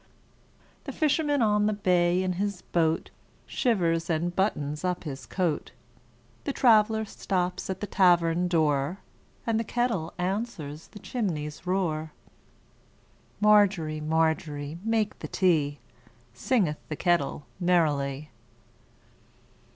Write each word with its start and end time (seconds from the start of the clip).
The 0.85 0.91
fisherman 0.91 1.43
on 1.43 1.67
the 1.67 1.73
bay 1.73 2.23
in 2.23 2.33
his 2.33 2.63
boatShivers 2.73 4.09
and 4.09 4.35
buttons 4.35 4.83
up 4.83 5.03
his 5.03 5.27
coat; 5.27 5.73
The 6.43 6.51
traveller 6.51 7.05
stops 7.05 7.69
at 7.69 7.81
the 7.81 7.85
tavern 7.85 8.47
door, 8.47 8.97
And 9.45 9.59
the 9.59 9.63
kettle 9.63 10.15
answers 10.17 10.87
the 10.87 10.97
chimney's 10.97 11.67
roar. 11.67 12.13
Margery, 13.39 13.99
Margery, 14.01 14.79
make 14.83 15.19
the 15.19 15.27
tea, 15.27 15.77
Singeth 16.33 16.79
the 16.89 16.95
kettle 16.95 17.45
merrily. 17.59 18.31